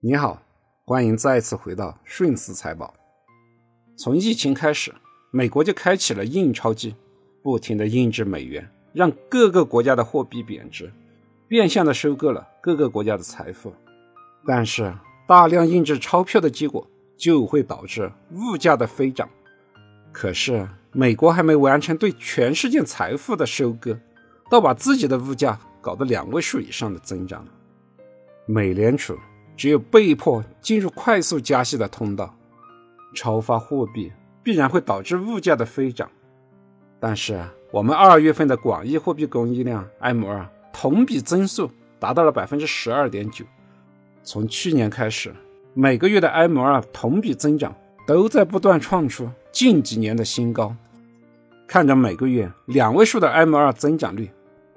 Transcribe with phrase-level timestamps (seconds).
[0.00, 0.40] 你好，
[0.84, 2.94] 欢迎再次回到顺思财宝。
[3.96, 4.94] 从疫情开始，
[5.32, 6.94] 美国就开启了印钞机，
[7.42, 10.92] 不停的印制美元，让各个国家的货币贬值，
[11.48, 13.74] 变相的收割了各个国家的财富。
[14.46, 14.94] 但是，
[15.26, 19.28] 大量印制钞票的结果就会导致物价的飞涨。
[20.12, 23.98] 可是，美国还没完成对全世界财富的收割，
[24.48, 27.50] 倒把自己的物价搞得两位数以上的增长了。
[28.46, 29.18] 美联储。
[29.58, 32.32] 只有被迫进入快速加息的通道，
[33.12, 36.08] 超发货币必然会导致物价的飞涨。
[37.00, 41.68] 但是，我们二月份的广义货币供应量 M2 同比增速
[41.98, 43.44] 达到了百分之十二点九。
[44.22, 45.34] 从去年开始，
[45.74, 47.74] 每个月的 M2 同比增长
[48.06, 50.72] 都在不断创出近几年的新高。
[51.66, 54.30] 看着每个月两位数的 M2 增长率，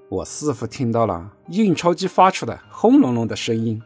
[0.09, 3.79] 我似乎听到了印钞机发出的轰隆隆的声音。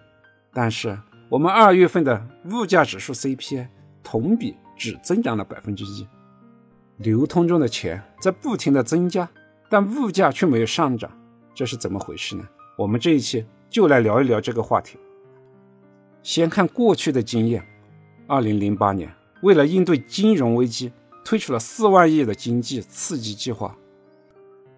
[0.57, 3.67] 但是我们二月份的物价指数 CPI
[4.01, 6.07] 同比只增长了百分之一，
[6.95, 9.29] 流通中的钱在不停的增加，
[9.69, 11.11] 但物价却没有上涨，
[11.53, 12.47] 这是怎么回事呢？
[12.77, 14.97] 我们这一期就来聊一聊这个话题。
[16.23, 17.61] 先看过去的经验，
[18.25, 20.89] 二零零八年为了应对金融危机，
[21.25, 23.75] 推出了四万亿的经济刺激计划。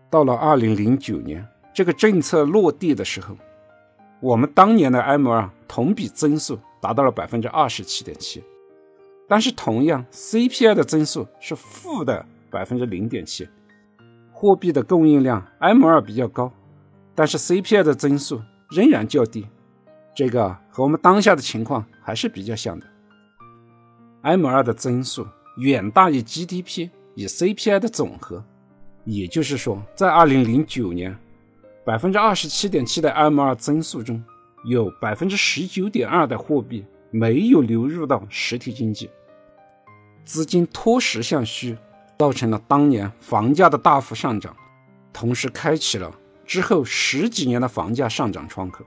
[0.09, 3.37] 到了二零零九年，这个政策落地的时候。
[4.19, 8.43] 我们当年的 M2 同比增速达到了百分之二十七点七，
[9.27, 13.47] 但是同样 CPI 的增速是负的百分之零点七。
[14.31, 16.51] 货币的供应量 M2 比较高，
[17.13, 19.47] 但是 CPI 的增速仍然较低，
[20.15, 22.85] 这个和我们当下的情况还是比较像的。
[24.23, 28.43] M2 的增速远大于 GDP 与 CPI 的总和，
[29.05, 31.15] 也就是说，在二零零九年。
[31.87, 34.21] 百分之二十七点七的 M2 增速中，
[34.65, 39.09] 有百分之十九点二的货币没有流入到实体经济，
[40.25, 41.77] 资金脱实向虚，
[42.19, 44.53] 造成了当年房价的大幅上涨，
[45.13, 46.13] 同时开启了
[46.45, 48.83] 之后十几年的房价上涨窗口。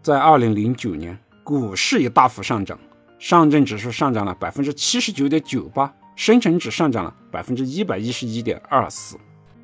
[0.00, 2.78] 在二零零九年，股市也大幅上涨，
[3.18, 9.16] 上证指数上涨了百分之七十九点九八，深成指上涨了百分之一百一十一点二四，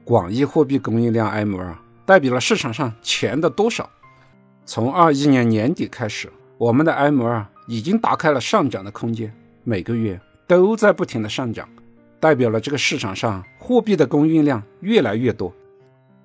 [0.03, 1.77] 广义货币供应量 M2。
[2.11, 3.89] 代表了市场上钱的多少。
[4.67, 6.29] 从二一年年底开始，
[6.59, 9.33] 我们的 M2 已经打开了上涨的空间，
[9.63, 11.69] 每个月都在不停的上涨，
[12.19, 15.55] 代表了这个市场上货币的供应量越来越多。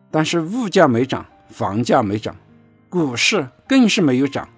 [0.09, 2.35] 但是物价没涨，房价没涨，
[2.89, 4.49] 股市更是没有涨。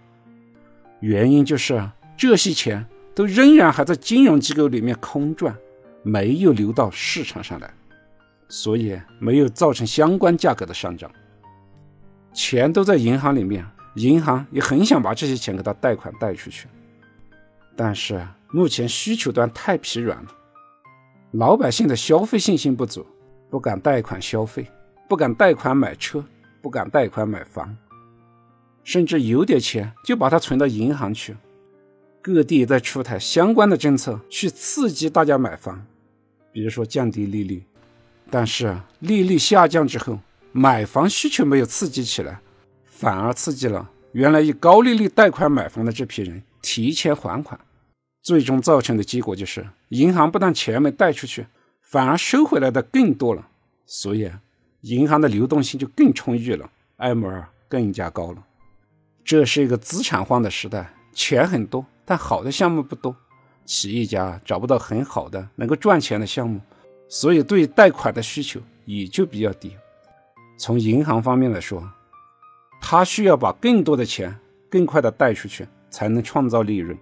[1.01, 5.53] 原因就是这些钱都仍然还在金融机构里面空转，
[6.03, 7.69] 没有流到市场上来。
[8.49, 11.11] 所以没有造成相关价格的上涨，
[12.33, 13.65] 钱都在银行里面，
[13.95, 16.67] 银行也很想把这些钱给他贷款贷出去，
[17.75, 20.31] 但是目前需求端太疲软了，
[21.31, 23.05] 老百姓的消费信心不足，
[23.49, 24.65] 不敢贷款消费，
[25.09, 26.23] 不敢贷款买车，
[26.61, 27.75] 不敢贷款买房，
[28.83, 31.35] 甚至有点钱就把它存到银行去。
[32.21, 35.85] 各地在出台相关的政策去刺激大家买房，
[36.51, 37.63] 比如说降低利率。
[38.29, 40.19] 但是利率下降之后，
[40.51, 42.39] 买房需求没有刺激起来，
[42.85, 47.59] 反而刺激了原来以高利率贷款买房的这批人提前还款，
[48.21, 51.47] 最终造成的结果就是银行不但钱没贷出去，
[51.81, 53.47] 反而收回来的更多了，
[53.85, 54.29] 所以
[54.81, 58.43] 银行的流动性就更充裕了，M2 更加高了。
[59.23, 63.15] 这是一个资产荒的时代，钱很多，但好的项目不多，
[63.65, 66.59] 企业家找不到很好的能够赚钱的项目。
[67.09, 69.75] 所以，对贷款的需求也就比较低。
[70.57, 71.87] 从银行方面来说，
[72.81, 74.35] 他需要把更多的钱
[74.69, 76.97] 更快的贷出去，才能创造利润。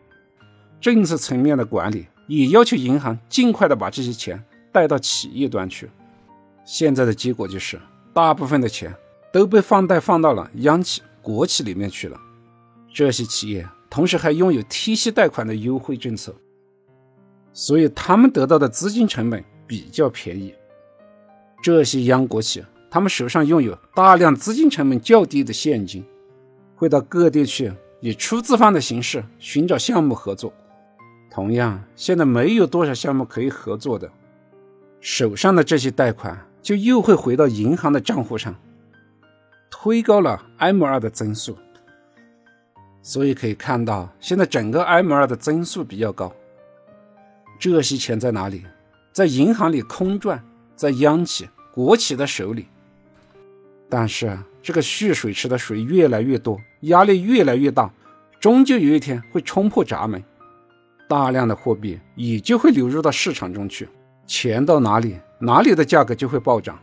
[0.79, 5.89] 政策层面的管理也要求银行尽快的把这些钱贷到企业端去。
[6.63, 7.79] 现在的结果就是，
[8.13, 8.93] 大部分的钱
[9.33, 12.19] 都被放贷放到了央企、国企里面去了。
[12.93, 16.35] 这些企业同时还拥有 T 息贷款的优惠政策，
[17.53, 19.43] 所以他们得到的资金成本。
[19.67, 20.53] 比较便宜，
[21.61, 26.05] 这些央国企，他们手上拥有大量资金成本较低的现金，
[26.75, 30.53] 会到各地去以出资方的形式寻找项目合作。
[31.29, 34.09] 同样，现在没有多少项目可以合作的，
[35.01, 38.55] 手上的这些贷款就又会回到银行的账户上，
[39.69, 41.57] 推高了 M2 的增速。
[43.01, 46.33] 所以可以看到，现在整个 M2 的增速比较高。
[47.59, 48.63] 这些钱在哪里？
[49.15, 50.43] 在银行里空转，
[50.75, 52.65] 在央企、国企的手里。
[53.87, 57.89] 但是这个蓄水池的水越来越多，压力越来越大，
[58.41, 60.21] 终究有一天会冲破闸门，
[61.07, 63.87] 大量的货币也就会流入到市场中去。
[64.27, 66.77] 钱到哪里，哪里的价格就会暴涨。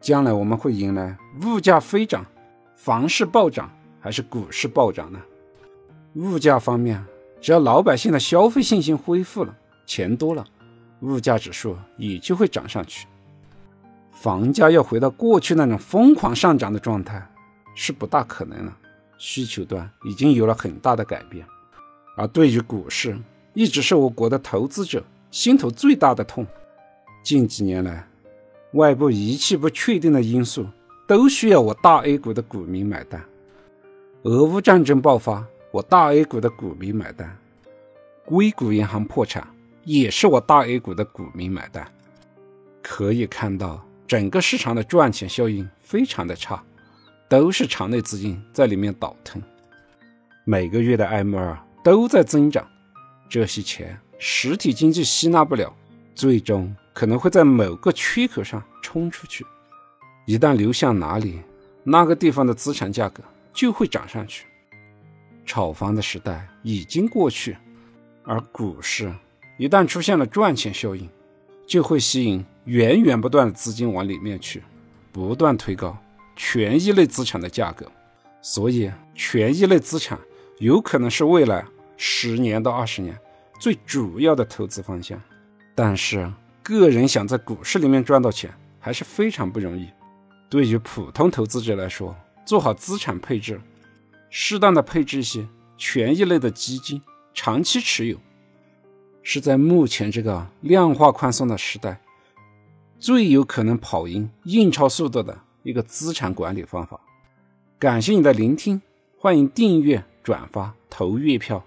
[0.00, 2.26] 将来我们会迎来物价飞涨、
[2.74, 3.70] 房市暴涨，
[4.00, 5.20] 还是股市暴涨呢？
[6.14, 7.00] 物价方面，
[7.40, 9.56] 只要老百姓的消费信心恢复了，
[9.86, 10.44] 钱多了，
[11.02, 13.06] 物价指数也就会涨上去。
[14.10, 17.26] 房价要回到过去那种疯狂上涨的状态，
[17.74, 18.76] 是不大可能了。
[19.16, 21.46] 需求端已经有了很大的改变，
[22.16, 23.18] 而对于股市，
[23.52, 26.46] 一直是我国的投资者心头最大的痛。
[27.22, 28.08] 近几年来，
[28.72, 30.66] 外部一切不确定的因素
[31.06, 33.22] 都需要我大 A 股的股民买单。
[34.22, 37.28] 俄乌战争爆发，我大 A 股的股民买单；
[38.24, 39.46] 硅谷银行破产，
[39.90, 41.86] 也是我大 A 股的股民买单。
[42.80, 46.62] 可以看到，整个市场的赚钱效应非常的差。
[47.28, 49.40] 都是场内资金在里面倒腾，
[50.44, 52.68] 每个月的 M 二都在增长，
[53.28, 55.72] 这些钱实体经济吸纳不了，
[56.12, 59.46] 最终可能会在某个缺口上冲出去，
[60.26, 61.40] 一旦流向哪里，
[61.84, 63.22] 那个地方的资产价格
[63.52, 64.44] 就会涨上去。
[65.46, 67.56] 炒房的时代已经过去，
[68.24, 69.14] 而股市
[69.60, 71.06] 一旦出现了赚钱效应，
[71.66, 74.62] 就会吸引源源不断的资金往里面去，
[75.12, 75.94] 不断推高。
[76.34, 77.84] 权益类资产的价格，
[78.40, 80.18] 所以权益类资产
[80.60, 81.62] 有可能是未来
[81.98, 83.14] 十年到二十年
[83.60, 85.20] 最主要的投资方向。
[85.74, 89.90] 但是，个人想在股市里面赚到钱还是非常不容易。
[90.48, 92.16] 对于普通投资者来说，
[92.46, 93.60] 做好资产配置，
[94.30, 95.46] 适当的配置一些
[95.76, 97.02] 权益类的基金，
[97.34, 98.16] 长期持有，
[99.22, 102.00] 是在目前这个量化宽松的时代，
[102.98, 105.40] 最有可能跑赢印钞速度的。
[105.62, 106.98] 一个资产管理方法，
[107.78, 108.80] 感谢你的聆听，
[109.18, 111.62] 欢迎订阅、转发、投月票，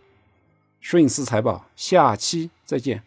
[0.81, 3.03] 顺思财宝，下期再见。